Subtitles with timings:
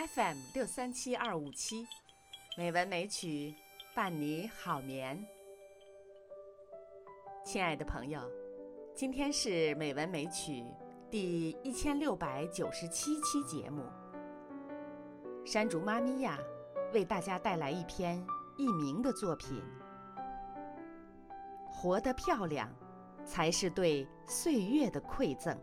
[0.00, 1.86] FM 六三七二五七，
[2.56, 3.54] 美文美曲
[3.94, 5.22] 伴你好眠。
[7.44, 8.18] 亲爱的朋友，
[8.94, 10.64] 今天是美文美曲
[11.10, 13.82] 第一千六百九十七期节目。
[15.44, 16.38] 山竹妈咪呀，
[16.94, 18.24] 为大家带来一篇
[18.56, 19.62] 佚名的作品。
[21.70, 22.74] 活得漂亮，
[23.22, 25.54] 才是对岁月的馈赠。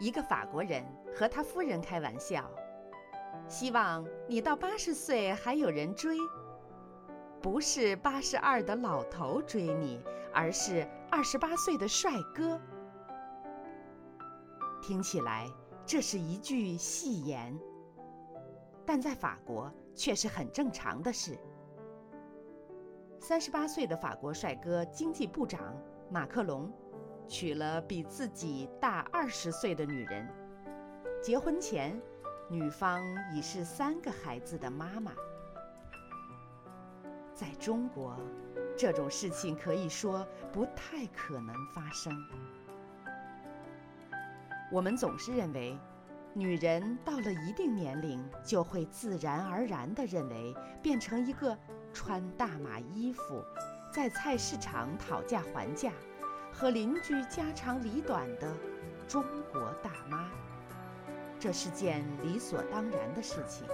[0.00, 0.84] 一个法国人
[1.14, 2.48] 和他夫人开玩笑，
[3.48, 6.16] 希望你到八十岁还有人追，
[7.42, 10.00] 不是八十二的老头追你，
[10.32, 12.60] 而是二十八岁的帅哥。
[14.80, 15.48] 听起来
[15.84, 17.58] 这是一句戏言，
[18.86, 21.36] 但在法国却是很正常的事。
[23.18, 25.74] 三十八岁的法国帅哥经济部长
[26.08, 26.72] 马克龙。
[27.28, 30.26] 娶了比自己大二十岁的女人，
[31.22, 32.00] 结婚前，
[32.48, 33.02] 女方
[33.34, 35.12] 已是三个孩子的妈妈。
[37.34, 38.16] 在中国，
[38.76, 42.10] 这种事情可以说不太可能发生。
[44.72, 45.78] 我们总是认为，
[46.32, 51.56] 女人到了一定年龄，就会自然而然地认为变成一个
[51.92, 53.44] 穿大码衣服，
[53.92, 55.92] 在菜市场讨价还价。
[56.58, 58.52] 和邻居家长里短的
[59.06, 60.28] 中国大妈，
[61.38, 63.64] 这是件理所当然的事情。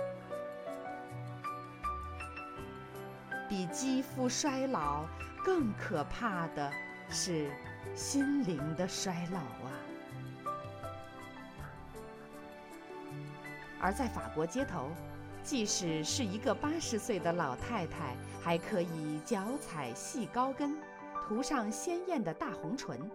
[3.48, 5.06] 比肌肤衰老
[5.42, 6.70] 更可怕的
[7.08, 7.50] 是
[7.94, 9.72] 心灵的衰老啊！
[13.80, 14.90] 而在法国街头，
[15.42, 20.76] 即使是一个八十岁的老太太，还可以脚踩细高跟。
[21.26, 23.10] 涂上鲜艳的大红唇，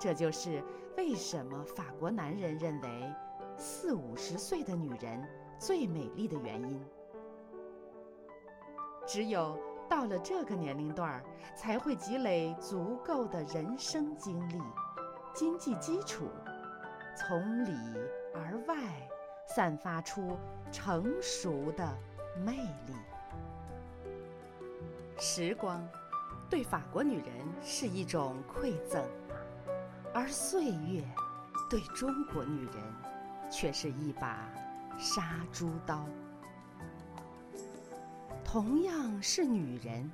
[0.00, 0.64] 这就是
[0.96, 3.14] 为什么法国男人认为
[3.58, 5.22] 四五十岁的女人
[5.58, 6.82] 最美丽的原因。
[9.06, 9.58] 只有
[9.90, 11.22] 到了这个年龄段，
[11.54, 14.58] 才会积累足够的人生经历、
[15.34, 16.24] 经济基础，
[17.14, 17.76] 从里
[18.34, 18.74] 而外
[19.46, 20.34] 散发出
[20.72, 21.86] 成熟的
[22.42, 22.54] 魅
[22.86, 22.94] 力。
[25.18, 25.86] 时光。
[26.48, 27.26] 对法国女人
[27.62, 29.04] 是一种馈赠，
[30.14, 31.02] 而岁月
[31.68, 32.74] 对中国女人
[33.50, 34.48] 却是一把
[34.96, 36.06] 杀猪刀。
[38.44, 40.10] 同样是女人，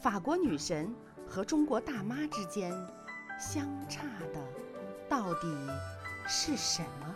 [0.00, 0.92] 法国女神
[1.28, 2.72] 和中国大妈之间
[3.38, 4.40] 相差的
[5.08, 5.46] 到底
[6.26, 7.14] 是什么？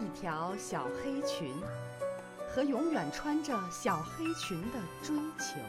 [0.00, 1.52] 一条小黑裙。
[2.58, 5.60] 和永远穿着小黑裙的追求。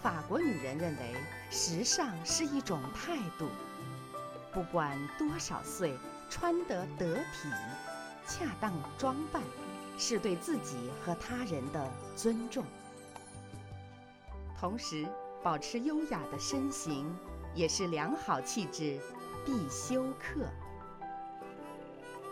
[0.00, 1.14] 法国女人认为，
[1.50, 3.46] 时尚是一种态度，
[4.50, 5.94] 不管多少岁，
[6.30, 7.50] 穿得得体、
[8.26, 9.42] 恰当装扮，
[9.98, 11.86] 是对自己和他人的
[12.16, 12.64] 尊重。
[14.58, 15.06] 同时，
[15.42, 17.14] 保持优雅的身形，
[17.54, 18.98] 也是良好气质
[19.44, 20.46] 必修课。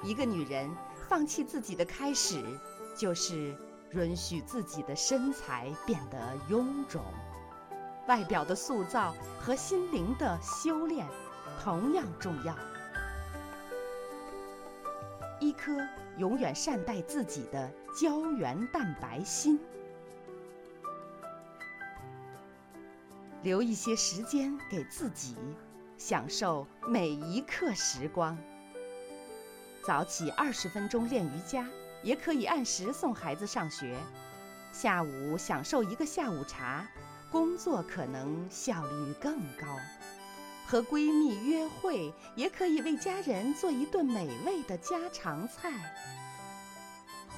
[0.02, 0.74] 一个女人。
[1.12, 2.42] 放弃自己的开始，
[2.96, 3.54] 就是
[3.90, 6.18] 允许自己的身材变得
[6.48, 7.04] 臃肿。
[8.08, 11.06] 外表的塑造和心灵的修炼
[11.62, 12.56] 同样重要。
[15.38, 15.86] 一颗
[16.16, 19.60] 永远善待自己的胶原蛋白心，
[23.42, 25.36] 留一些时间给自己，
[25.98, 28.34] 享受每一刻时光。
[29.84, 31.66] 早起二十分钟练瑜伽，
[32.04, 33.96] 也可以按时送孩子上学；
[34.72, 36.86] 下午享受一个下午茶，
[37.32, 39.76] 工作可能效率更高；
[40.68, 45.72] 和闺蜜约会，也可以为家人做一顿美味的家常菜。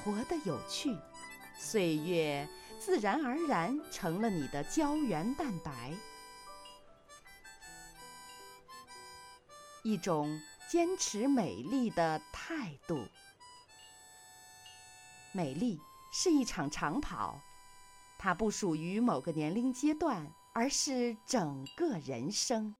[0.03, 0.95] 活得有趣，
[1.57, 2.47] 岁月
[2.79, 5.91] 自然而然成了你的胶原蛋白，
[9.81, 10.39] 一种。
[10.67, 13.05] 坚持美丽的态度。
[15.31, 15.79] 美丽
[16.11, 17.39] 是一场长跑，
[18.17, 22.75] 它不属于某个年龄阶段，而是整个人生。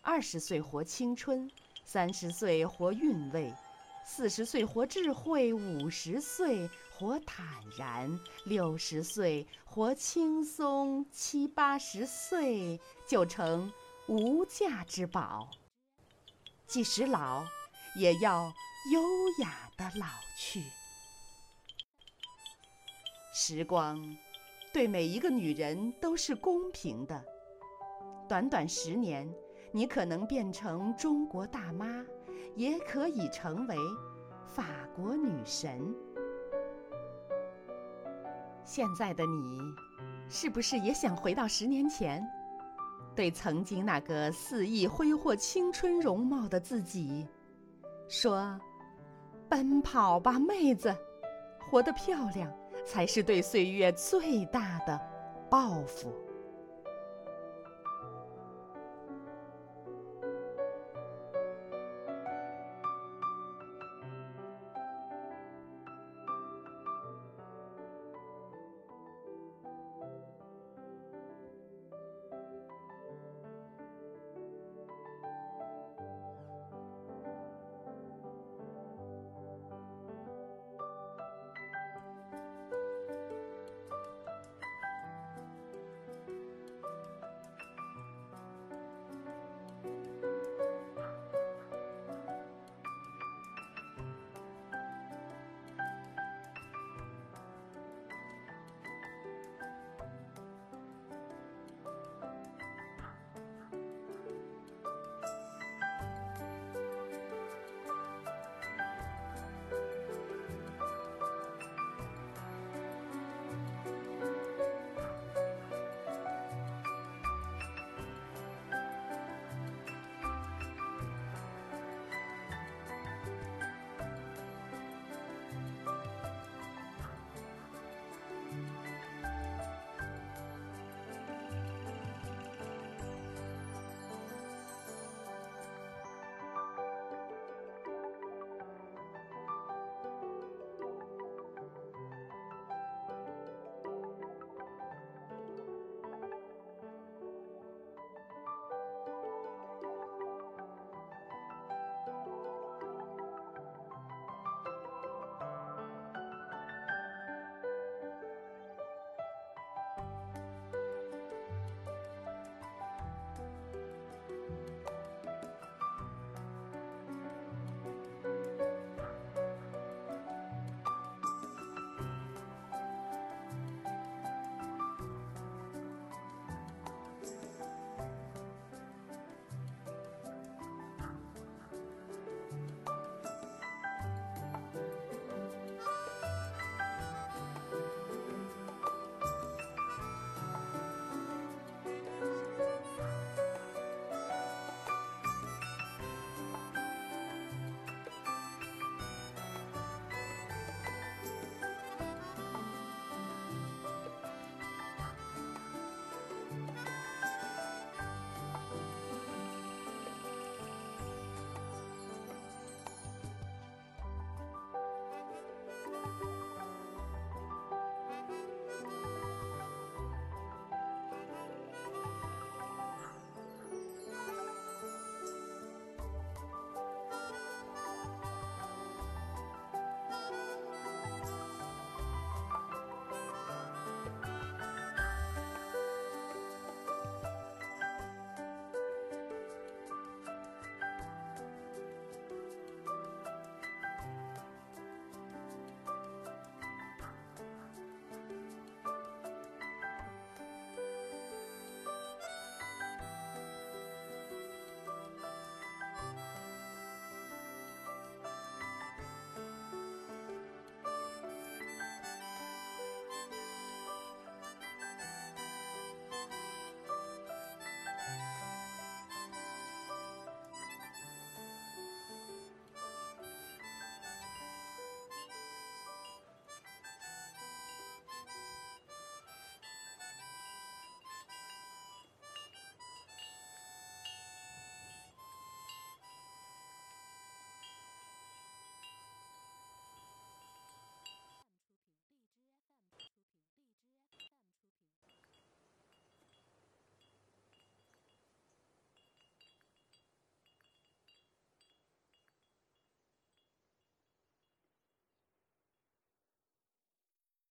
[0.00, 1.50] 二十岁活青春，
[1.84, 3.52] 三十岁活韵味，
[4.04, 7.46] 四十岁活智慧，五十岁活坦
[7.76, 13.72] 然，六十岁活轻松，七八十岁就成
[14.08, 15.48] 无价之宝。
[16.72, 17.44] 即使老，
[17.94, 18.50] 也要
[18.90, 19.02] 优
[19.44, 20.06] 雅的老
[20.38, 20.62] 去。
[23.34, 24.00] 时光
[24.72, 27.22] 对每一个女人都是公平的。
[28.26, 29.30] 短短十年，
[29.70, 32.02] 你可能变成中国大妈，
[32.56, 33.76] 也可以成为
[34.46, 34.64] 法
[34.96, 35.94] 国女神。
[38.64, 39.58] 现在的你，
[40.30, 42.26] 是不是也想回到十年前，
[43.14, 47.26] 对曾经那个肆意挥霍青春容貌的自己，
[48.08, 48.58] 说
[49.48, 50.94] ：“奔跑吧，妹子，
[51.70, 52.50] 活得漂亮
[52.86, 54.98] 才是对岁月最大的
[55.50, 56.10] 报复。”